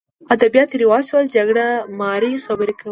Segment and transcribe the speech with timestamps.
[0.35, 1.65] ادبیات رواج شول جګړه
[1.99, 2.79] مارۍ خبرې کولې